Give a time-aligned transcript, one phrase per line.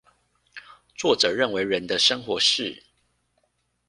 [0.95, 2.83] 作者認為人的生活是